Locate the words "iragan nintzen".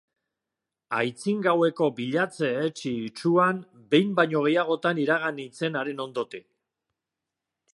5.05-5.81